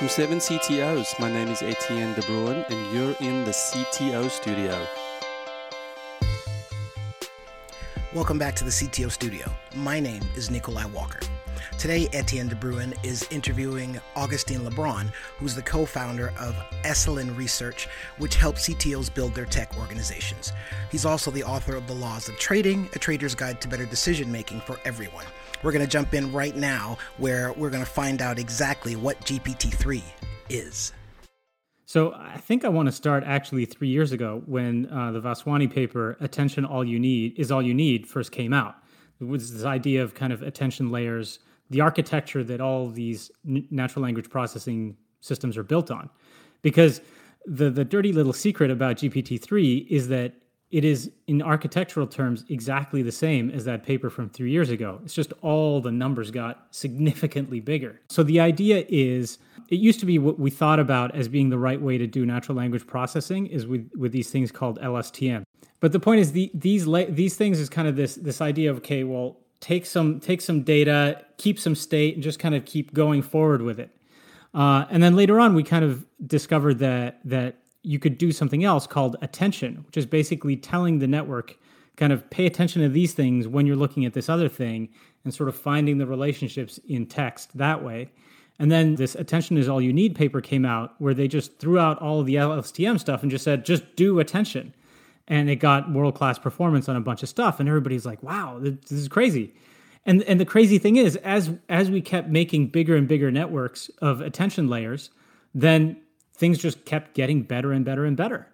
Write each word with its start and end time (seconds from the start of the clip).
From 0.00 0.08
Seven 0.08 0.38
CTOs, 0.38 1.18
my 1.20 1.30
name 1.30 1.48
is 1.48 1.60
Etienne 1.60 2.14
De 2.14 2.22
Bruin, 2.22 2.64
and 2.70 2.90
you're 2.90 3.14
in 3.20 3.44
the 3.44 3.50
CTO 3.50 4.30
studio. 4.30 4.88
Welcome 8.12 8.40
back 8.40 8.56
to 8.56 8.64
the 8.64 8.70
CTO 8.70 9.08
studio. 9.08 9.48
My 9.76 10.00
name 10.00 10.24
is 10.34 10.50
Nikolai 10.50 10.84
Walker. 10.86 11.20
Today, 11.78 12.08
Etienne 12.12 12.48
De 12.48 12.56
Bruin 12.56 12.92
is 13.04 13.24
interviewing 13.30 14.00
Agustin 14.16 14.62
Lebron, 14.62 15.12
who's 15.38 15.54
the 15.54 15.62
co 15.62 15.86
founder 15.86 16.32
of 16.36 16.56
Essilen 16.82 17.36
Research, 17.36 17.86
which 18.18 18.34
helps 18.34 18.68
CTOs 18.68 19.14
build 19.14 19.32
their 19.32 19.44
tech 19.44 19.78
organizations. 19.78 20.52
He's 20.90 21.04
also 21.04 21.30
the 21.30 21.44
author 21.44 21.76
of 21.76 21.86
The 21.86 21.94
Laws 21.94 22.28
of 22.28 22.36
Trading, 22.36 22.88
a 22.94 22.98
trader's 22.98 23.36
guide 23.36 23.60
to 23.60 23.68
better 23.68 23.86
decision 23.86 24.32
making 24.32 24.62
for 24.62 24.80
everyone. 24.84 25.26
We're 25.62 25.70
going 25.70 25.84
to 25.84 25.90
jump 25.90 26.12
in 26.12 26.32
right 26.32 26.56
now 26.56 26.98
where 27.18 27.52
we're 27.52 27.70
going 27.70 27.84
to 27.84 27.88
find 27.88 28.20
out 28.20 28.40
exactly 28.40 28.96
what 28.96 29.20
GPT 29.20 29.72
3 29.72 30.02
is. 30.48 30.92
So 31.90 32.14
I 32.14 32.36
think 32.36 32.64
I 32.64 32.68
want 32.68 32.86
to 32.86 32.92
start 32.92 33.24
actually 33.26 33.64
three 33.64 33.88
years 33.88 34.12
ago 34.12 34.44
when 34.46 34.88
uh, 34.92 35.10
the 35.10 35.20
Vaswani 35.20 35.68
paper, 35.68 36.16
"Attention, 36.20 36.64
All 36.64 36.84
You 36.84 37.00
Need 37.00 37.36
Is 37.36 37.50
All 37.50 37.60
You 37.60 37.74
Need," 37.74 38.06
first 38.06 38.30
came 38.30 38.52
out. 38.52 38.76
It 39.20 39.24
was 39.24 39.52
this 39.52 39.64
idea 39.64 40.00
of 40.04 40.14
kind 40.14 40.32
of 40.32 40.40
attention 40.40 40.92
layers, 40.92 41.40
the 41.68 41.80
architecture 41.80 42.44
that 42.44 42.60
all 42.60 42.88
these 42.90 43.32
natural 43.44 44.04
language 44.04 44.30
processing 44.30 44.96
systems 45.18 45.56
are 45.56 45.64
built 45.64 45.90
on, 45.90 46.08
because 46.62 47.00
the 47.44 47.70
the 47.70 47.84
dirty 47.84 48.12
little 48.12 48.32
secret 48.32 48.70
about 48.70 48.98
GPT 48.98 49.42
three 49.42 49.78
is 49.90 50.06
that 50.06 50.34
it 50.70 50.84
is 50.84 51.10
in 51.26 51.42
architectural 51.42 52.06
terms 52.06 52.44
exactly 52.48 53.02
the 53.02 53.12
same 53.12 53.50
as 53.50 53.64
that 53.64 53.82
paper 53.82 54.08
from 54.08 54.28
three 54.28 54.50
years 54.50 54.70
ago. 54.70 55.00
It's 55.04 55.14
just 55.14 55.32
all 55.42 55.80
the 55.80 55.90
numbers 55.90 56.30
got 56.30 56.66
significantly 56.70 57.60
bigger. 57.60 58.00
So 58.08 58.22
the 58.22 58.38
idea 58.40 58.84
is 58.88 59.38
it 59.68 59.80
used 59.80 60.00
to 60.00 60.06
be 60.06 60.18
what 60.18 60.38
we 60.38 60.50
thought 60.50 60.78
about 60.78 61.14
as 61.14 61.28
being 61.28 61.48
the 61.50 61.58
right 61.58 61.80
way 61.80 61.98
to 61.98 62.06
do 62.06 62.24
natural 62.24 62.56
language 62.56 62.86
processing 62.86 63.46
is 63.46 63.66
with, 63.66 63.90
with 63.96 64.12
these 64.12 64.30
things 64.30 64.52
called 64.52 64.78
LSTM. 64.80 65.42
But 65.80 65.92
the 65.92 66.00
point 66.00 66.20
is 66.20 66.32
the, 66.32 66.50
these 66.54 66.86
these 67.08 67.36
things 67.36 67.58
is 67.58 67.68
kind 67.68 67.88
of 67.88 67.96
this 67.96 68.14
this 68.14 68.40
idea 68.40 68.70
of 68.70 68.78
okay, 68.78 69.02
well, 69.02 69.38
take 69.60 69.86
some 69.86 70.20
take 70.20 70.40
some 70.40 70.62
data, 70.62 71.24
keep 71.38 71.58
some 71.58 71.74
state, 71.74 72.14
and 72.14 72.22
just 72.22 72.38
kind 72.38 72.54
of 72.54 72.64
keep 72.64 72.92
going 72.92 73.22
forward 73.22 73.62
with 73.62 73.80
it. 73.80 73.90
Uh, 74.52 74.84
and 74.90 75.02
then 75.02 75.16
later 75.16 75.40
on, 75.40 75.54
we 75.54 75.62
kind 75.62 75.84
of 75.84 76.04
discovered 76.26 76.80
that 76.80 77.20
that 77.24 77.56
you 77.82 77.98
could 77.98 78.18
do 78.18 78.32
something 78.32 78.64
else 78.64 78.86
called 78.86 79.16
attention, 79.22 79.84
which 79.86 79.96
is 79.96 80.06
basically 80.06 80.56
telling 80.56 80.98
the 80.98 81.06
network 81.06 81.56
kind 81.96 82.12
of 82.12 82.28
pay 82.30 82.46
attention 82.46 82.82
to 82.82 82.88
these 82.88 83.12
things 83.12 83.46
when 83.46 83.66
you're 83.66 83.76
looking 83.76 84.04
at 84.04 84.14
this 84.14 84.28
other 84.28 84.48
thing 84.48 84.88
and 85.24 85.34
sort 85.34 85.48
of 85.48 85.56
finding 85.56 85.98
the 85.98 86.06
relationships 86.06 86.78
in 86.88 87.06
text 87.06 87.56
that 87.56 87.82
way. 87.82 88.10
And 88.58 88.70
then 88.70 88.96
this 88.96 89.14
attention 89.14 89.56
is 89.56 89.68
all 89.68 89.80
you 89.80 89.92
need 89.92 90.14
paper 90.14 90.40
came 90.40 90.66
out 90.66 90.94
where 90.98 91.14
they 91.14 91.28
just 91.28 91.58
threw 91.58 91.78
out 91.78 92.00
all 92.00 92.22
the 92.22 92.34
LSTM 92.34 93.00
stuff 93.00 93.22
and 93.22 93.30
just 93.30 93.44
said, 93.44 93.64
just 93.64 93.96
do 93.96 94.20
attention. 94.20 94.74
And 95.28 95.48
it 95.48 95.56
got 95.56 95.92
world 95.92 96.14
class 96.14 96.38
performance 96.38 96.88
on 96.88 96.96
a 96.96 97.00
bunch 97.00 97.22
of 97.22 97.28
stuff. 97.28 97.60
And 97.60 97.68
everybody's 97.68 98.04
like, 98.04 98.22
wow, 98.22 98.58
this 98.60 98.92
is 98.92 99.08
crazy. 99.08 99.54
And, 100.04 100.22
and 100.24 100.40
the 100.40 100.44
crazy 100.44 100.78
thing 100.78 100.96
is, 100.96 101.16
as, 101.16 101.50
as 101.68 101.90
we 101.90 102.00
kept 102.00 102.28
making 102.28 102.68
bigger 102.68 102.96
and 102.96 103.06
bigger 103.06 103.30
networks 103.30 103.90
of 104.02 104.20
attention 104.20 104.68
layers, 104.68 105.10
then 105.54 105.96
things 106.40 106.58
just 106.58 106.84
kept 106.86 107.14
getting 107.14 107.42
better 107.42 107.70
and 107.70 107.84
better 107.84 108.06
and 108.06 108.16
better. 108.16 108.48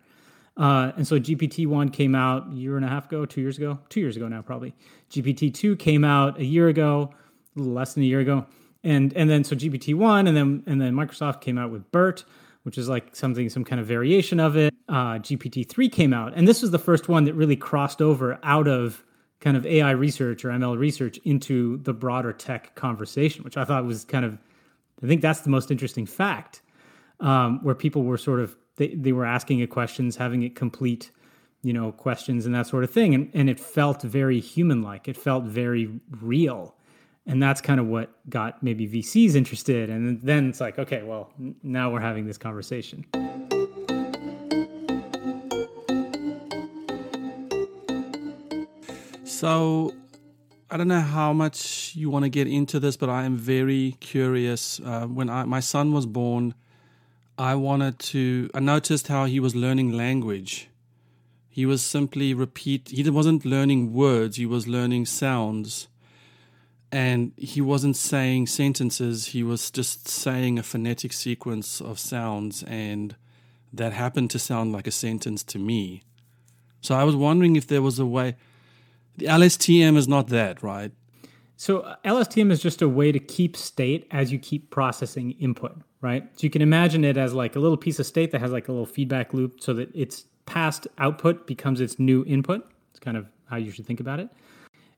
Uh, 0.56 0.90
and 0.96 1.06
so 1.06 1.18
GPT 1.18 1.66
one 1.66 1.88
came 1.88 2.14
out 2.14 2.48
a 2.50 2.54
year 2.54 2.76
and 2.76 2.84
a 2.84 2.88
half 2.88 3.06
ago, 3.06 3.24
two 3.24 3.40
years 3.40 3.56
ago, 3.56 3.78
two 3.88 4.00
years 4.00 4.16
ago 4.16 4.26
now 4.26 4.42
probably. 4.42 4.74
GPT 5.10 5.54
two 5.54 5.76
came 5.76 6.04
out 6.04 6.38
a 6.38 6.44
year 6.44 6.68
ago, 6.68 7.10
a 7.54 7.58
little 7.58 7.74
less 7.74 7.94
than 7.94 8.02
a 8.02 8.06
year 8.06 8.20
ago, 8.20 8.44
and 8.82 9.12
and 9.14 9.30
then 9.30 9.44
so 9.44 9.54
GPT 9.54 9.94
one, 9.94 10.26
and 10.26 10.36
then 10.36 10.62
and 10.66 10.80
then 10.80 10.94
Microsoft 10.94 11.40
came 11.40 11.58
out 11.58 11.70
with 11.70 11.90
BERT, 11.92 12.24
which 12.64 12.76
is 12.76 12.88
like 12.88 13.14
something 13.14 13.48
some 13.48 13.64
kind 13.64 13.80
of 13.80 13.86
variation 13.86 14.40
of 14.40 14.56
it. 14.56 14.74
Uh, 14.88 15.18
GPT 15.18 15.68
three 15.68 15.88
came 15.88 16.12
out, 16.12 16.32
and 16.34 16.48
this 16.48 16.62
was 16.62 16.72
the 16.72 16.78
first 16.78 17.08
one 17.08 17.24
that 17.24 17.34
really 17.34 17.56
crossed 17.56 18.02
over 18.02 18.38
out 18.42 18.66
of 18.66 19.04
kind 19.40 19.56
of 19.56 19.66
AI 19.66 19.90
research 19.90 20.44
or 20.44 20.48
ML 20.48 20.78
research 20.78 21.18
into 21.18 21.76
the 21.78 21.92
broader 21.92 22.32
tech 22.32 22.74
conversation, 22.74 23.44
which 23.44 23.58
I 23.58 23.64
thought 23.64 23.84
was 23.84 24.06
kind 24.06 24.24
of, 24.24 24.38
I 25.02 25.06
think 25.06 25.20
that's 25.20 25.40
the 25.40 25.50
most 25.50 25.70
interesting 25.70 26.06
fact 26.06 26.62
um, 27.20 27.62
where 27.62 27.74
people 27.74 28.04
were 28.04 28.18
sort 28.18 28.40
of 28.40 28.56
they, 28.76 28.88
they 28.88 29.12
were 29.12 29.24
asking 29.24 29.60
it 29.60 29.70
questions, 29.70 30.16
having 30.16 30.42
it 30.42 30.54
complete, 30.54 31.10
you 31.62 31.72
know, 31.72 31.92
questions 31.92 32.44
and 32.46 32.54
that 32.54 32.66
sort 32.66 32.84
of 32.84 32.90
thing, 32.90 33.14
and 33.14 33.30
and 33.34 33.48
it 33.48 33.58
felt 33.58 34.02
very 34.02 34.40
human 34.40 34.82
like. 34.82 35.08
It 35.08 35.16
felt 35.16 35.44
very 35.44 36.00
real, 36.20 36.74
and 37.26 37.42
that's 37.42 37.60
kind 37.60 37.80
of 37.80 37.86
what 37.86 38.10
got 38.28 38.62
maybe 38.62 38.86
VCs 38.88 39.34
interested. 39.34 39.90
And 39.90 40.20
then 40.22 40.48
it's 40.48 40.60
like, 40.60 40.78
okay, 40.78 41.02
well, 41.02 41.30
now 41.62 41.90
we're 41.90 42.00
having 42.00 42.26
this 42.26 42.38
conversation. 42.38 43.04
So 49.24 49.92
I 50.70 50.78
don't 50.78 50.88
know 50.88 51.00
how 51.00 51.34
much 51.34 51.94
you 51.94 52.08
want 52.08 52.24
to 52.24 52.30
get 52.30 52.46
into 52.48 52.80
this, 52.80 52.96
but 52.96 53.10
I 53.10 53.24
am 53.24 53.36
very 53.36 53.94
curious. 54.00 54.80
Uh, 54.80 55.06
when 55.06 55.28
I, 55.28 55.44
my 55.44 55.60
son 55.60 55.92
was 55.92 56.06
born, 56.06 56.54
I 57.38 57.54
wanted 57.54 57.98
to. 57.98 58.50
I 58.54 58.60
noticed 58.60 59.08
how 59.08 59.26
he 59.26 59.40
was 59.40 59.54
learning 59.54 59.92
language. 59.92 60.68
He 61.48 61.66
was 61.66 61.82
simply 61.82 62.34
repeat. 62.34 62.88
He 62.88 63.08
wasn't 63.10 63.44
learning 63.44 63.92
words. 63.92 64.36
He 64.36 64.46
was 64.46 64.66
learning 64.66 65.06
sounds, 65.06 65.88
and 66.90 67.32
he 67.36 67.60
wasn't 67.60 67.96
saying 67.96 68.46
sentences. 68.46 69.28
He 69.28 69.42
was 69.42 69.70
just 69.70 70.08
saying 70.08 70.58
a 70.58 70.62
phonetic 70.62 71.12
sequence 71.12 71.80
of 71.80 71.98
sounds, 71.98 72.62
and 72.62 73.16
that 73.72 73.92
happened 73.92 74.30
to 74.30 74.38
sound 74.38 74.72
like 74.72 74.86
a 74.86 74.90
sentence 74.90 75.42
to 75.44 75.58
me. 75.58 76.02
So 76.80 76.94
I 76.94 77.04
was 77.04 77.16
wondering 77.16 77.56
if 77.56 77.66
there 77.66 77.82
was 77.82 77.98
a 77.98 78.06
way. 78.06 78.36
The 79.16 79.26
LSTM 79.26 79.96
is 79.96 80.08
not 80.08 80.28
that, 80.28 80.62
right? 80.62 80.92
So 81.56 81.94
LSTM 82.04 82.50
is 82.50 82.60
just 82.60 82.82
a 82.82 82.88
way 82.88 83.12
to 83.12 83.18
keep 83.18 83.56
state 83.56 84.06
as 84.10 84.30
you 84.30 84.38
keep 84.38 84.70
processing 84.70 85.32
input, 85.32 85.76
right? 86.06 86.22
So 86.38 86.44
you 86.44 86.50
can 86.50 86.62
imagine 86.62 87.04
it 87.04 87.16
as 87.16 87.34
like 87.34 87.56
a 87.56 87.58
little 87.58 87.76
piece 87.76 87.98
of 87.98 88.06
state 88.06 88.30
that 88.30 88.40
has 88.40 88.52
like 88.52 88.68
a 88.68 88.72
little 88.72 88.86
feedback 88.86 89.34
loop 89.34 89.60
so 89.60 89.74
that 89.74 89.90
its 89.92 90.24
past 90.46 90.86
output 90.98 91.48
becomes 91.48 91.80
its 91.80 91.98
new 91.98 92.24
input. 92.26 92.64
It's 92.92 93.00
kind 93.00 93.16
of 93.16 93.26
how 93.50 93.56
you 93.56 93.72
should 93.72 93.86
think 93.86 93.98
about 93.98 94.20
it. 94.20 94.28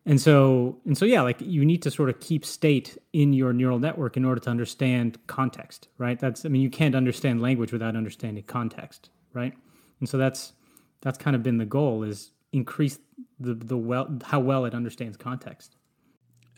And 0.05 0.21
so 0.21 0.79
and 0.85 0.99
so 0.99 1.07
yeah, 1.07 1.23
like 1.23 1.41
you 1.41 1.65
need 1.65 1.81
to 1.83 1.91
sort 1.91 2.11
of 2.11 2.21
keep 2.21 2.45
state 2.45 2.99
in 3.15 3.33
your 3.33 3.55
neural 3.55 3.79
network 3.79 4.19
in 4.19 4.25
order 4.27 4.41
to 4.43 4.51
understand 4.51 5.17
context, 5.27 5.89
right? 5.97 6.19
That's 6.19 6.45
I 6.45 6.51
mean 6.51 6.61
you 6.61 6.71
can't 6.71 6.95
understand 6.95 7.41
language 7.41 7.73
without 7.73 7.97
understanding 7.97 8.45
context, 8.45 9.09
right? 9.33 9.55
And 10.01 10.09
so 10.09 10.19
that's 10.19 10.53
that's 11.01 11.17
kind 11.17 11.35
of 11.35 11.43
been 11.43 11.57
the 11.57 11.67
goal 11.67 12.03
is 12.03 12.33
increase 12.53 12.99
the 13.41 13.55
the 13.55 13.79
well 13.79 14.19
how 14.25 14.41
well 14.41 14.67
it 14.67 14.75
understands 14.75 15.17
context. 15.17 15.77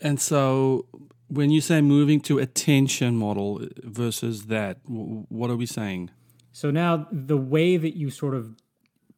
And 0.01 0.19
so 0.19 0.87
when 1.31 1.49
you 1.49 1.61
say 1.61 1.79
moving 1.79 2.19
to 2.21 2.39
attention 2.39 3.15
model 3.15 3.65
versus 3.83 4.47
that, 4.47 4.79
what 4.85 5.49
are 5.49 5.55
we 5.55 5.65
saying? 5.65 6.09
So 6.51 6.71
now 6.71 7.07
the 7.11 7.37
way 7.37 7.77
that 7.77 7.95
you 7.95 8.09
sort 8.09 8.35
of 8.35 8.53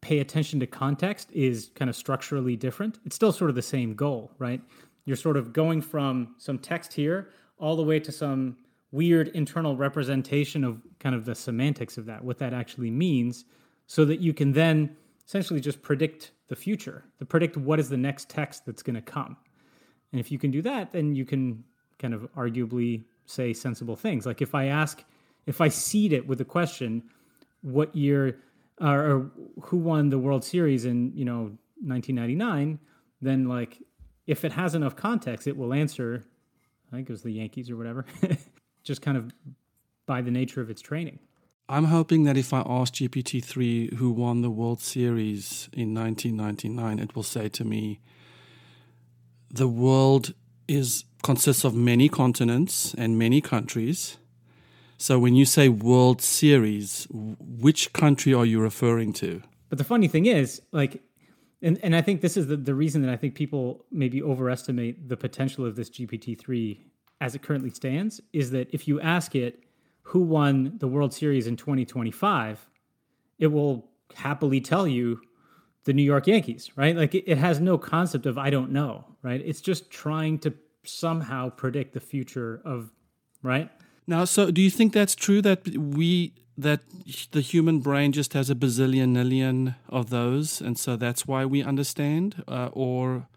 pay 0.02 0.20
attention 0.20 0.60
to 0.60 0.68
context 0.68 1.32
is 1.32 1.72
kind 1.74 1.90
of 1.90 1.96
structurally 1.96 2.56
different. 2.56 3.00
It's 3.04 3.16
still 3.16 3.32
sort 3.32 3.50
of 3.50 3.56
the 3.56 3.64
same 3.64 3.96
goal, 3.96 4.32
right? 4.38 4.62
You're 5.06 5.18
sort 5.18 5.38
of 5.38 5.54
going 5.54 5.82
from 5.82 6.36
some 6.38 6.60
text 6.60 6.94
here 6.94 7.30
all 7.58 7.76
the 7.76 7.84
way 7.84 8.00
to 8.02 8.12
some 8.12 8.58
weird 8.92 9.30
internal 9.30 9.76
representation 9.76 10.64
of 10.64 10.82
kind 11.00 11.16
of 11.16 11.26
the 11.26 11.34
semantics 11.34 11.98
of 11.98 12.06
that, 12.06 12.24
what 12.24 12.38
that 12.38 12.54
actually 12.54 12.92
means, 12.92 13.46
so 13.88 14.06
that 14.06 14.20
you 14.20 14.34
can 14.34 14.52
then 14.52 14.96
essentially 15.26 15.60
just 15.60 15.82
predict 15.82 16.32
the 16.48 16.56
future, 16.56 17.06
to 17.18 17.26
predict 17.26 17.58
what 17.58 17.80
is 17.80 17.90
the 17.90 17.98
next 17.98 18.30
text 18.30 18.68
that's 18.68 18.84
going 18.84 18.96
to 18.96 19.02
come. 19.02 19.36
And 20.12 20.20
if 20.20 20.32
you 20.32 20.38
can 20.38 20.52
do 20.52 20.62
that, 20.62 20.92
then 20.92 21.16
you 21.16 21.26
can 21.26 21.64
kind 22.04 22.14
of 22.14 22.28
arguably 22.36 23.06
say 23.26 23.54
sensible 23.54 23.96
things. 23.96 24.26
Like 24.26 24.42
if 24.42 24.54
I 24.54 24.66
ask, 24.66 25.04
if 25.46 25.62
I 25.62 25.70
seed 25.70 26.12
it 26.12 26.28
with 26.28 26.42
a 26.42 26.46
question, 26.46 27.02
what 27.62 27.96
year 27.96 28.40
uh, 28.82 28.90
or 28.90 29.32
who 29.62 29.78
won 29.78 30.10
the 30.10 30.20
World 30.20 30.44
Series 30.44 30.84
in 30.84 31.14
you 31.16 31.24
know 31.24 31.58
1999, 31.82 32.78
then 33.22 33.48
like 33.48 33.82
if 34.28 34.44
it 34.44 34.52
has 34.52 34.76
enough 34.76 34.96
context, 34.98 35.48
it 35.48 35.56
will 35.56 35.74
answer. 35.74 36.24
I 36.92 36.98
think 36.98 37.10
it 37.10 37.14
was 37.14 37.24
the 37.24 37.32
Yankees 37.32 37.72
or 37.72 37.78
whatever. 37.78 38.06
Just 38.84 39.02
kind 39.02 39.18
of 39.18 39.34
by 40.06 40.22
the 40.22 40.30
nature 40.30 40.60
of 40.60 40.70
its 40.70 40.82
training. 40.82 41.20
I'm 41.70 41.86
hoping 41.86 42.26
that 42.26 42.36
if 42.36 42.54
I 42.54 42.60
ask 42.68 42.96
GPT 42.96 43.42
3 43.44 43.96
who 43.96 44.12
won 44.12 44.42
the 44.42 44.50
World 44.50 44.82
Series 44.82 45.70
in 45.72 45.94
1999, 45.94 47.00
it 47.00 47.16
will 47.16 47.24
say 47.24 47.48
to 47.48 47.64
me, 47.64 48.02
the 49.50 49.68
world 49.68 50.34
is 50.68 51.06
consists 51.24 51.64
of 51.64 51.74
many 51.74 52.10
continents 52.10 52.94
and 52.98 53.18
many 53.18 53.42
countries. 53.42 54.18
So 54.98 55.18
when 55.18 55.36
you 55.36 55.46
say 55.46 55.70
World 55.70 56.22
Series, 56.22 57.08
which 57.12 57.94
country 57.94 58.34
are 58.34 58.46
you 58.46 58.60
referring 58.60 59.14
to? 59.14 59.42
But 59.70 59.78
the 59.78 59.84
funny 59.84 60.08
thing 60.08 60.26
is, 60.26 60.62
like, 60.72 61.02
and, 61.62 61.80
and 61.82 61.96
I 61.96 62.02
think 62.02 62.22
this 62.22 62.38
is 62.38 62.48
the, 62.48 62.58
the 62.58 62.76
reason 62.76 63.02
that 63.02 63.12
I 63.12 63.16
think 63.16 63.36
people 63.36 63.86
maybe 63.92 64.22
overestimate 64.22 65.10
the 65.10 65.18
potential 65.18 65.66
of 65.66 65.76
this 65.76 65.90
GPT 65.90 66.38
3 66.38 66.86
as 67.22 67.36
it 67.36 67.42
currently 67.42 67.70
stands 67.70 68.22
is 68.34 68.52
that 68.52 68.70
if 68.74 68.88
you 68.88 69.00
ask 69.02 69.34
it, 69.36 69.64
who 70.04 70.20
won 70.20 70.74
the 70.80 70.88
World 70.88 71.14
Series 71.14 71.48
in 71.48 71.56
2025, 71.56 72.70
it 73.40 73.48
will 73.48 73.90
happily 74.16 74.60
tell 74.60 74.88
you 74.88 75.22
the 75.86 75.94
New 75.94 76.04
York 76.04 76.28
Yankees, 76.28 76.72
right? 76.76 76.96
Like 76.96 77.16
it, 77.16 77.24
it 77.28 77.38
has 77.38 77.60
no 77.60 77.78
concept 77.78 78.26
of 78.26 78.38
I 78.38 78.50
don't 78.50 78.72
know, 78.72 79.06
right? 79.22 79.42
It's 79.44 79.62
just 79.62 79.90
trying 79.90 80.40
to 80.40 80.54
somehow 80.86 81.50
predict 81.50 81.94
the 81.94 82.00
future 82.00 82.62
of, 82.66 82.92
right? 83.42 83.70
Now, 84.08 84.26
so 84.26 84.52
do 84.52 84.62
you 84.62 84.70
think 84.70 84.94
that's 84.94 85.16
true 85.16 85.42
that 85.42 85.68
we 85.78 86.34
that 86.58 86.82
the 87.32 87.42
human 87.42 87.80
brain 87.80 88.12
just 88.12 88.34
has 88.34 88.50
a 88.50 88.56
bazillion 88.56 89.10
million 89.10 89.76
of 89.90 90.10
those, 90.10 90.62
and 90.62 90.78
so 90.78 90.96
that's 90.96 91.26
why 91.26 91.46
we 91.46 91.64
understand, 91.64 92.44
uh, 92.48 92.70
or 92.74 93.28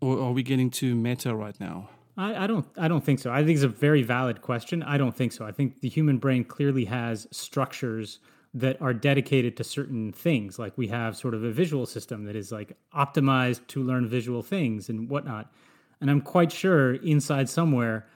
or 0.00 0.18
are 0.18 0.32
we 0.32 0.42
getting 0.42 0.70
too 0.70 0.94
meta 0.94 1.34
right 1.34 1.58
now? 1.60 1.90
I, 2.16 2.44
I, 2.44 2.46
don't. 2.46 2.66
I 2.76 2.88
don't 2.88 3.04
think 3.04 3.18
so. 3.18 3.30
I 3.30 3.44
think 3.44 3.56
it's 3.56 3.64
a 3.64 3.68
very 3.68 4.02
valid 4.02 4.42
question. 4.42 4.82
I 4.82 4.98
don't 4.98 5.14
think 5.14 5.32
so. 5.32 5.44
I 5.44 5.52
think 5.52 5.80
the 5.80 5.88
human 5.88 6.18
brain 6.18 6.44
clearly 6.44 6.84
has 6.86 7.26
structures 7.30 8.18
that 8.52 8.80
are 8.82 8.92
dedicated 8.92 9.56
to 9.56 9.64
certain 9.64 10.12
things. 10.12 10.58
Like 10.58 10.76
we 10.76 10.88
have 10.88 11.16
sort 11.16 11.34
of 11.34 11.44
a 11.44 11.52
visual 11.52 11.86
system 11.86 12.24
that 12.24 12.34
is 12.34 12.50
like 12.50 12.76
optimized 12.94 13.66
to 13.68 13.82
learn 13.82 14.08
visual 14.08 14.42
things 14.42 14.88
and 14.88 15.08
whatnot. 15.08 15.52
And 16.00 16.10
I'm 16.10 16.20
quite 16.20 16.50
sure 16.50 16.94
inside 16.94 17.48
somewhere 17.48 18.08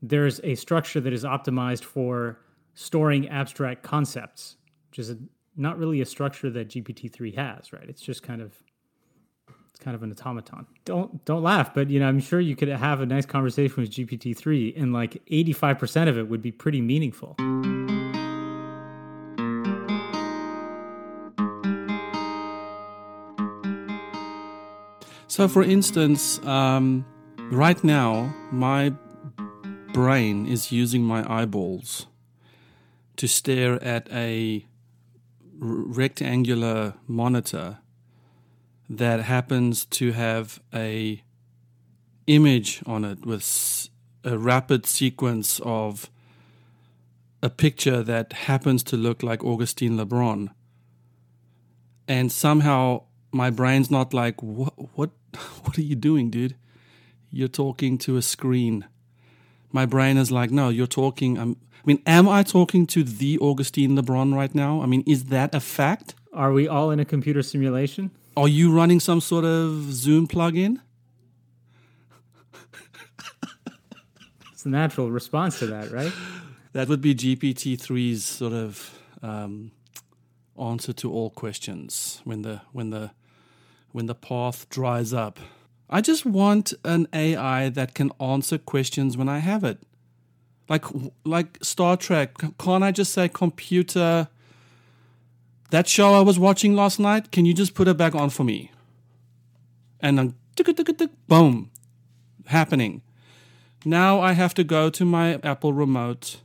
there's 0.00 0.40
a 0.42 0.54
structure 0.54 1.00
that 1.00 1.12
is 1.12 1.24
optimized 1.24 1.84
for 1.84 2.40
storing 2.74 3.28
abstract 3.28 3.82
concepts, 3.82 4.56
which 4.90 4.98
is 4.98 5.10
a, 5.10 5.18
not 5.56 5.78
really 5.78 6.00
a 6.00 6.06
structure 6.06 6.50
that 6.50 6.68
GPT-3 6.68 7.36
has, 7.36 7.72
right? 7.72 7.88
It's 7.88 8.00
just 8.00 8.22
kind 8.22 8.40
of 8.40 8.54
it's 9.70 9.80
kind 9.80 9.94
of 9.94 10.02
an 10.02 10.12
automaton. 10.12 10.66
Don't 10.84 11.24
don't 11.24 11.42
laugh, 11.42 11.74
but 11.74 11.90
you 11.90 12.00
know, 12.00 12.08
I'm 12.08 12.20
sure 12.20 12.40
you 12.40 12.56
could 12.56 12.68
have 12.68 13.00
a 13.00 13.06
nice 13.06 13.26
conversation 13.26 13.82
with 13.82 13.90
GPT-3 13.90 14.80
and 14.80 14.92
like 14.92 15.24
85% 15.26 16.08
of 16.08 16.18
it 16.18 16.28
would 16.28 16.42
be 16.42 16.52
pretty 16.52 16.80
meaningful. 16.80 17.36
So, 25.32 25.48
for 25.48 25.62
instance, 25.62 26.38
um, 26.44 27.06
right 27.50 27.82
now, 27.82 28.34
my 28.50 28.92
brain 29.94 30.44
is 30.44 30.70
using 30.70 31.02
my 31.04 31.24
eyeballs 31.26 32.04
to 33.16 33.26
stare 33.26 33.82
at 33.82 34.12
a 34.12 34.66
rectangular 35.56 36.96
monitor 37.06 37.78
that 38.90 39.20
happens 39.20 39.86
to 39.86 40.12
have 40.12 40.60
a 40.74 41.22
image 42.26 42.82
on 42.84 43.06
it 43.06 43.24
with 43.24 43.88
a 44.24 44.36
rapid 44.36 44.84
sequence 44.84 45.60
of 45.64 46.10
a 47.42 47.48
picture 47.48 48.02
that 48.02 48.34
happens 48.34 48.82
to 48.82 48.98
look 48.98 49.22
like 49.22 49.42
Agustin 49.42 49.96
Lebron. 49.96 50.50
And 52.06 52.30
somehow 52.30 53.04
my 53.32 53.48
brain's 53.48 53.90
not 53.90 54.12
like, 54.12 54.42
what, 54.42 54.74
what, 54.94 55.10
what 55.62 55.78
are 55.78 55.82
you 55.82 55.96
doing, 55.96 56.30
dude? 56.30 56.56
You're 57.30 57.48
talking 57.48 57.98
to 57.98 58.16
a 58.16 58.22
screen. 58.22 58.86
My 59.70 59.86
brain 59.86 60.18
is 60.18 60.30
like, 60.30 60.50
no, 60.50 60.68
you're 60.68 60.86
talking. 60.86 61.38
Um, 61.38 61.56
I 61.76 61.86
mean, 61.86 62.02
am 62.06 62.28
I 62.28 62.42
talking 62.42 62.86
to 62.88 63.02
the 63.02 63.38
Agustin 63.42 63.96
Lebron 63.96 64.34
right 64.34 64.54
now? 64.54 64.82
I 64.82 64.86
mean, 64.86 65.02
is 65.06 65.24
that 65.26 65.54
a 65.54 65.60
fact? 65.60 66.14
Are 66.32 66.52
we 66.52 66.68
all 66.68 66.90
in 66.90 67.00
a 67.00 67.04
computer 67.04 67.42
simulation? 67.42 68.10
Are 68.36 68.48
you 68.48 68.72
running 68.72 69.00
some 69.00 69.20
sort 69.20 69.44
of 69.44 69.92
Zoom 69.92 70.26
plugin? 70.26 70.80
it's 74.52 74.62
the 74.62 74.70
natural 74.70 75.10
response 75.10 75.58
to 75.58 75.66
that, 75.66 75.90
right? 75.90 76.12
That 76.72 76.88
would 76.88 77.00
be 77.00 77.14
GPT 77.14 77.76
3's 77.76 78.24
sort 78.24 78.52
of 78.52 78.98
um, 79.22 79.72
answer 80.58 80.92
to 80.94 81.12
all 81.12 81.30
questions 81.30 82.20
when 82.24 82.42
the 82.42 82.60
when 82.72 82.90
the 82.90 83.10
when 83.92 84.06
the 84.06 84.14
path 84.14 84.68
dries 84.68 85.12
up. 85.12 85.38
I 85.88 86.00
just 86.00 86.24
want 86.24 86.72
an 86.84 87.06
AI 87.12 87.68
that 87.68 87.94
can 87.94 88.10
answer 88.18 88.58
questions 88.58 89.16
when 89.16 89.28
I 89.28 89.38
have 89.38 89.62
it. 89.62 89.78
Like 90.68 90.84
like 91.24 91.58
Star 91.62 91.96
Trek, 91.96 92.34
can't 92.58 92.82
I 92.82 92.90
just 92.92 93.12
say 93.12 93.28
computer 93.28 94.28
that 95.72 95.88
show 95.88 96.12
I 96.12 96.20
was 96.20 96.38
watching 96.38 96.76
last 96.76 97.00
night, 97.00 97.32
can 97.32 97.46
you 97.46 97.54
just 97.54 97.74
put 97.74 97.88
it 97.88 97.96
back 97.96 98.14
on 98.14 98.28
for 98.28 98.44
me? 98.44 98.70
And 100.00 100.18
then 100.18 100.34
boom, 101.28 101.70
happening. 102.46 103.00
Now 103.84 104.20
I 104.20 104.32
have 104.32 104.52
to 104.54 104.64
go 104.64 104.90
to 104.90 105.04
my 105.04 105.40
Apple 105.42 105.72
remote. 105.72 106.40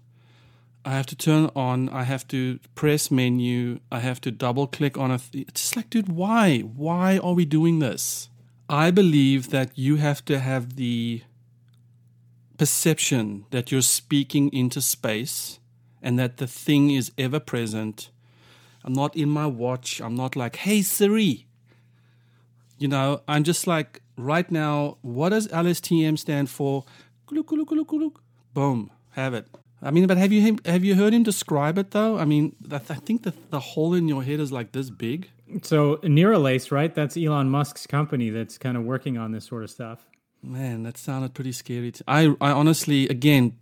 I 0.88 0.92
have 0.92 1.06
to 1.08 1.18
turn 1.18 1.50
on. 1.54 1.90
I 1.90 2.04
have 2.04 2.26
to 2.30 2.60
press 2.74 3.12
menu. 3.12 3.82
I 3.92 4.00
have 4.00 4.22
to 4.22 4.32
double 4.32 4.68
click 4.68 4.98
on 4.98 5.12
a. 5.12 5.18
Th- 5.18 5.46
it's 5.46 5.60
just 5.64 5.76
like, 5.76 5.90
dude, 5.90 6.08
why? 6.08 6.60
Why 6.60 7.18
are 7.18 7.34
we 7.34 7.44
doing 7.44 7.80
this? 7.80 8.30
I 8.70 8.92
believe 8.92 9.50
that 9.50 9.78
you 9.78 9.98
have 9.98 10.24
to 10.26 10.40
have 10.40 10.78
the 10.78 11.24
perception 12.58 13.44
that 13.50 13.70
you're 13.70 13.82
speaking 13.82 14.50
into 14.54 14.80
space 14.80 15.60
and 16.02 16.18
that 16.20 16.38
the 16.38 16.48
thing 16.48 16.92
is 16.92 17.12
ever 17.18 17.42
present. 17.42 18.10
I'm 18.86 18.94
not 18.94 19.14
in 19.14 19.28
my 19.28 19.46
watch. 19.46 20.00
I'm 20.00 20.16
not 20.16 20.38
like, 20.38 20.56
hey, 20.56 20.82
Siri. 20.82 21.48
You 22.78 22.88
know, 22.88 23.24
I'm 23.28 23.44
just 23.44 23.68
like, 23.68 24.02
right 24.16 24.50
now, 24.50 25.00
what 25.02 25.30
does 25.30 25.50
LSTM 25.50 26.18
stand 26.18 26.50
for? 26.50 26.86
Boom, 28.54 28.90
have 29.12 29.34
it. 29.34 29.48
I 29.82 29.92
mean, 29.92 30.08
but 30.08 30.18
have 30.18 30.32
you 30.32 30.58
have 30.66 30.84
you 30.84 30.96
heard 30.96 31.14
him 31.14 31.24
describe 31.24 31.78
it 31.78 31.92
though? 31.92 32.18
I 32.18 32.26
mean, 32.26 32.56
I 32.72 32.80
think 32.80 33.24
the 33.24 33.34
the 33.50 33.60
hole 33.60 33.94
in 33.94 34.08
your 34.08 34.24
head 34.24 34.40
is 34.40 34.52
like 34.52 34.72
this 34.72 34.90
big. 34.90 35.30
So 35.62 35.98
Neuralink, 35.98 36.72
right? 36.72 36.94
That's 36.94 37.16
Elon 37.16 37.50
Musk's 37.50 37.88
company 37.88 38.30
that's 38.30 38.58
kind 38.58 38.76
of 38.76 38.84
working 38.84 39.18
on 39.18 39.32
this 39.32 39.46
sort 39.46 39.64
of 39.64 39.70
stuff. 39.70 40.06
Man, 40.42 40.84
that 40.84 40.98
sounded 40.98 41.34
pretty 41.34 41.52
scary. 41.52 41.94
I 42.08 42.36
I 42.42 42.52
honestly, 42.52 43.08
again, 43.08 43.58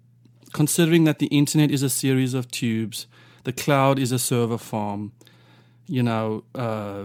considering 0.54 1.04
that 1.04 1.20
the 1.20 1.28
internet 1.28 1.70
is 1.70 1.84
a 1.84 1.90
series 1.90 2.34
of 2.34 2.50
tubes, 2.50 3.08
the 3.44 3.52
cloud 3.52 4.00
is 4.00 4.12
a 4.12 4.20
server 4.20 4.58
farm, 4.58 5.12
you 5.88 6.02
know, 6.02 6.46
uh, 6.56 7.04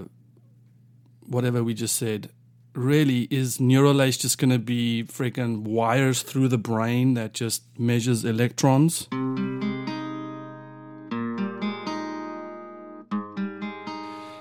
whatever 1.26 1.64
we 1.64 1.74
just 1.74 1.96
said 1.96 2.30
really 2.74 3.28
is 3.30 3.58
Neuralink 3.58 4.18
just 4.18 4.38
going 4.38 4.50
to 4.50 4.58
be 4.58 5.04
freaking 5.04 5.62
wires 5.62 6.22
through 6.22 6.48
the 6.48 6.58
brain 6.58 7.14
that 7.14 7.34
just 7.34 7.62
measures 7.78 8.24
electrons? 8.24 9.08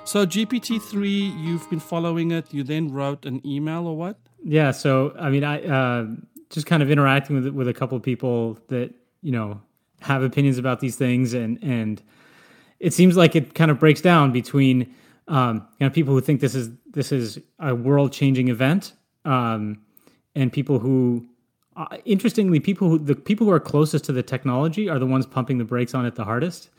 So 0.06 0.26
GPT-3, 0.26 1.40
you've 1.40 1.70
been 1.70 1.80
following 1.80 2.32
it. 2.32 2.52
You 2.52 2.64
then 2.64 2.92
wrote 2.92 3.28
an 3.28 3.46
email 3.46 3.86
or 3.86 3.96
what? 3.96 4.18
Yeah. 4.44 4.72
So 4.72 5.14
I 5.20 5.30
mean, 5.30 5.44
I 5.44 5.62
uh, 5.62 6.08
just 6.50 6.66
kind 6.66 6.82
of 6.82 6.90
interacting 6.90 7.36
with 7.36 7.54
with 7.54 7.68
a 7.68 7.74
couple 7.74 7.96
of 7.96 8.02
people 8.02 8.58
that 8.70 8.92
you 9.22 9.32
know 9.32 9.62
have 10.02 10.24
opinions 10.24 10.58
about 10.58 10.80
these 10.80 10.96
things, 10.96 11.34
and 11.34 11.60
and 11.62 12.02
it 12.80 12.94
seems 12.94 13.18
like 13.18 13.36
it 13.36 13.54
kind 13.54 13.70
of 13.70 13.78
breaks 13.78 14.02
down 14.02 14.32
between 14.32 14.92
um, 15.30 15.68
you 15.80 15.86
know 15.86 15.90
people 15.90 16.14
who 16.14 16.22
think 16.22 16.42
this 16.42 16.56
is 16.56 16.72
this 16.92 17.12
is 17.12 17.40
a 17.60 17.74
world 17.74 18.12
changing 18.12 18.50
event, 18.50 18.94
um, 19.26 19.82
and 20.36 20.52
people 20.52 20.80
who, 20.80 21.26
uh, 21.78 21.98
interestingly, 22.04 22.60
people 22.60 22.90
who 22.90 23.00
the 23.00 23.16
people 23.16 23.46
who 23.46 23.54
are 23.54 23.60
closest 23.60 24.06
to 24.06 24.12
the 24.12 24.24
technology 24.24 24.90
are 24.90 25.00
the 25.00 25.06
ones 25.06 25.26
pumping 25.26 25.60
the 25.60 25.64
brakes 25.64 25.94
on 25.94 26.06
it 26.06 26.16
the 26.16 26.26
hardest. 26.26 26.70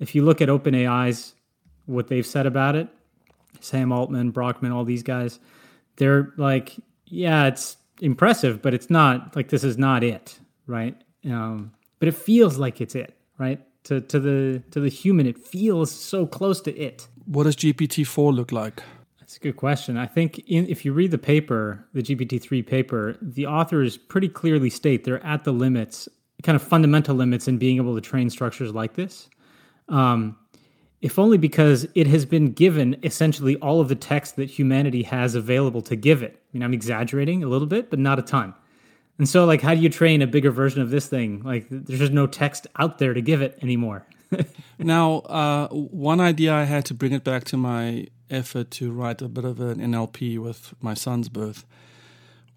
If 0.00 0.14
you 0.14 0.24
look 0.24 0.40
at 0.40 0.48
OpenAI's 0.48 1.34
what 1.86 2.08
they've 2.08 2.26
said 2.26 2.46
about 2.46 2.76
it, 2.76 2.88
Sam 3.60 3.92
Altman, 3.92 4.30
Brockman, 4.30 4.72
all 4.72 4.84
these 4.84 5.02
guys, 5.02 5.38
they're 5.96 6.32
like, 6.36 6.76
yeah, 7.06 7.46
it's 7.46 7.76
impressive, 8.00 8.62
but 8.62 8.74
it's 8.74 8.88
not 8.90 9.36
like 9.36 9.48
this 9.48 9.64
is 9.64 9.76
not 9.76 10.02
it, 10.02 10.38
right? 10.66 10.96
Um, 11.24 11.72
but 11.98 12.08
it 12.08 12.14
feels 12.14 12.56
like 12.58 12.80
it's 12.80 12.94
it, 12.94 13.14
right? 13.38 13.60
To 13.84 14.00
to 14.00 14.18
the 14.18 14.62
to 14.70 14.80
the 14.80 14.88
human, 14.88 15.26
it 15.26 15.38
feels 15.38 15.90
so 15.90 16.26
close 16.26 16.60
to 16.62 16.76
it. 16.76 17.06
What 17.28 17.44
does 17.44 17.56
GPT 17.56 18.06
four 18.06 18.32
look 18.32 18.52
like? 18.52 18.82
That's 19.20 19.36
a 19.36 19.40
good 19.40 19.56
question. 19.56 19.98
I 19.98 20.06
think 20.06 20.38
in, 20.46 20.66
if 20.68 20.86
you 20.86 20.94
read 20.94 21.10
the 21.10 21.18
paper, 21.18 21.86
the 21.92 22.02
GPT-3 22.02 22.66
paper, 22.66 23.18
the 23.20 23.46
authors 23.46 23.98
pretty 23.98 24.30
clearly 24.30 24.70
state 24.70 25.04
they're 25.04 25.22
at 25.22 25.44
the 25.44 25.52
limits, 25.52 26.08
kind 26.42 26.56
of 26.56 26.62
fundamental 26.62 27.14
limits 27.14 27.46
in 27.46 27.58
being 27.58 27.76
able 27.76 27.94
to 27.94 28.00
train 28.00 28.30
structures 28.30 28.72
like 28.72 28.94
this. 28.94 29.28
Um, 29.90 30.38
if 31.02 31.18
only 31.18 31.36
because 31.36 31.86
it 31.94 32.06
has 32.06 32.24
been 32.24 32.52
given 32.52 32.96
essentially 33.02 33.56
all 33.56 33.82
of 33.82 33.90
the 33.90 33.94
text 33.94 34.36
that 34.36 34.48
humanity 34.48 35.02
has 35.02 35.34
available 35.34 35.82
to 35.82 35.94
give 35.94 36.22
it. 36.22 36.34
I 36.34 36.48
mean, 36.54 36.62
I'm 36.62 36.72
exaggerating 36.72 37.44
a 37.44 37.48
little 37.48 37.68
bit, 37.68 37.90
but 37.90 37.98
not 37.98 38.18
a 38.18 38.22
ton. 38.22 38.54
And 39.18 39.28
so, 39.28 39.44
like, 39.44 39.60
how 39.60 39.74
do 39.74 39.80
you 39.82 39.90
train 39.90 40.22
a 40.22 40.26
bigger 40.26 40.50
version 40.50 40.80
of 40.80 40.88
this 40.88 41.06
thing? 41.06 41.42
Like, 41.42 41.66
there's 41.68 41.98
just 41.98 42.12
no 42.12 42.26
text 42.26 42.66
out 42.78 42.96
there 42.96 43.12
to 43.12 43.20
give 43.20 43.42
it 43.42 43.58
anymore. 43.60 44.06
Now, 44.78 45.18
uh, 45.20 45.68
one 45.68 46.20
idea 46.20 46.52
I 46.52 46.64
had 46.64 46.84
to 46.86 46.94
bring 46.94 47.12
it 47.12 47.24
back 47.24 47.44
to 47.44 47.56
my 47.56 48.06
effort 48.30 48.70
to 48.72 48.92
write 48.92 49.22
a 49.22 49.28
bit 49.28 49.44
of 49.44 49.60
an 49.60 49.78
NLP 49.78 50.38
with 50.38 50.74
my 50.80 50.94
son's 50.94 51.28
birth, 51.28 51.64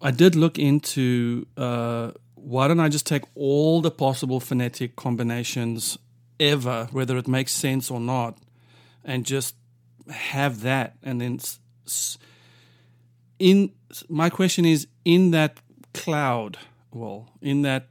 I 0.00 0.10
did 0.10 0.34
look 0.34 0.58
into 0.58 1.46
uh, 1.56 2.12
why 2.34 2.68
don't 2.68 2.80
I 2.80 2.88
just 2.88 3.06
take 3.06 3.22
all 3.34 3.80
the 3.80 3.90
possible 3.90 4.40
phonetic 4.40 4.96
combinations 4.96 5.96
ever, 6.40 6.88
whether 6.90 7.16
it 7.16 7.28
makes 7.28 7.52
sense 7.52 7.90
or 7.90 8.00
not, 8.00 8.36
and 9.04 9.24
just 9.24 9.54
have 10.10 10.62
that, 10.62 10.96
and 11.02 11.20
then 11.20 11.38
in 13.38 13.72
my 14.08 14.28
question 14.28 14.64
is 14.64 14.88
in 15.04 15.30
that 15.32 15.58
cloud, 15.94 16.58
well, 16.90 17.28
in 17.40 17.62
that 17.62 17.88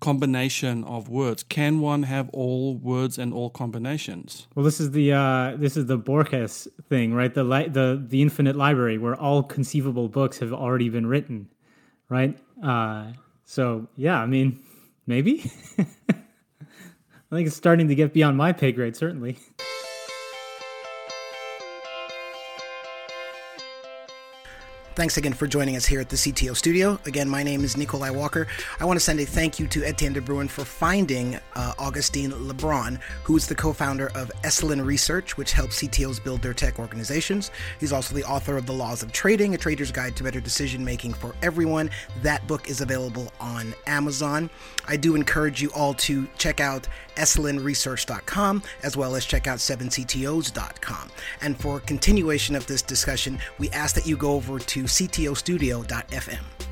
combination 0.00 0.84
of 0.84 1.08
words, 1.08 1.42
can 1.42 1.80
one 1.80 2.04
have 2.04 2.28
all 2.30 2.76
words 2.76 3.18
and 3.18 3.32
all 3.32 3.50
combinations? 3.50 4.48
Well, 4.54 4.64
this 4.64 4.80
is 4.80 4.90
the 4.90 5.12
uh, 5.12 5.56
this 5.56 5.76
is 5.76 5.86
the 5.86 5.98
Borges 5.98 6.66
thing, 6.88 7.14
right? 7.14 7.32
The 7.32 7.44
li- 7.44 7.68
the 7.68 8.02
the 8.04 8.22
infinite 8.22 8.56
library 8.56 8.98
where 8.98 9.14
all 9.14 9.42
conceivable 9.42 10.08
books 10.08 10.38
have 10.38 10.52
already 10.52 10.88
been 10.88 11.06
written, 11.06 11.48
right? 12.08 12.38
Uh, 12.62 13.12
so 13.44 13.88
yeah, 13.96 14.20
I 14.20 14.26
mean, 14.26 14.60
maybe. 15.06 15.50
I 17.32 17.36
think 17.36 17.46
it's 17.46 17.56
starting 17.56 17.86
to 17.86 17.94
get 17.94 18.12
beyond 18.12 18.36
my 18.36 18.52
pay 18.52 18.72
grade, 18.72 18.96
certainly. 18.96 19.38
Thanks 25.00 25.16
again 25.16 25.32
for 25.32 25.46
joining 25.46 25.76
us 25.76 25.86
here 25.86 25.98
at 25.98 26.10
the 26.10 26.16
CTO 26.16 26.54
studio. 26.54 27.00
Again, 27.06 27.26
my 27.26 27.42
name 27.42 27.64
is 27.64 27.74
Nikolai 27.74 28.10
Walker. 28.10 28.46
I 28.80 28.84
want 28.84 28.98
to 28.98 29.00
send 29.02 29.18
a 29.18 29.24
thank 29.24 29.58
you 29.58 29.66
to 29.68 29.82
Etienne 29.82 30.12
de 30.12 30.20
Bruin 30.20 30.46
for 30.46 30.62
finding 30.62 31.38
uh, 31.54 31.72
Agustin 31.80 32.32
Lebron, 32.32 33.00
who 33.24 33.34
is 33.34 33.46
the 33.46 33.54
co 33.54 33.72
founder 33.72 34.08
of 34.14 34.30
Essilen 34.44 34.84
Research, 34.84 35.38
which 35.38 35.52
helps 35.52 35.80
CTOs 35.80 36.22
build 36.22 36.42
their 36.42 36.52
tech 36.52 36.78
organizations. 36.78 37.50
He's 37.78 37.94
also 37.94 38.14
the 38.14 38.24
author 38.24 38.58
of 38.58 38.66
The 38.66 38.74
Laws 38.74 39.02
of 39.02 39.10
Trading, 39.10 39.54
a 39.54 39.56
trader's 39.56 39.90
guide 39.90 40.16
to 40.16 40.22
better 40.22 40.38
decision 40.38 40.84
making 40.84 41.14
for 41.14 41.34
everyone. 41.40 41.88
That 42.20 42.46
book 42.46 42.68
is 42.68 42.82
available 42.82 43.32
on 43.40 43.72
Amazon. 43.86 44.50
I 44.86 44.98
do 44.98 45.14
encourage 45.14 45.62
you 45.62 45.70
all 45.74 45.94
to 45.94 46.28
check 46.36 46.60
out 46.60 46.86
essilenresearch.com 47.16 48.62
as 48.82 48.96
well 48.98 49.14
as 49.14 49.24
check 49.24 49.46
out 49.46 49.58
7ctos.com. 49.58 51.10
And 51.40 51.58
for 51.58 51.80
continuation 51.80 52.54
of 52.54 52.66
this 52.66 52.82
discussion, 52.82 53.38
we 53.58 53.70
ask 53.70 53.94
that 53.94 54.06
you 54.06 54.18
go 54.18 54.32
over 54.32 54.58
to 54.58 54.86
ctostudio.fm. 54.90 56.69